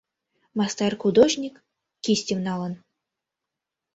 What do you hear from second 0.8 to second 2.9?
художник, кистьым налын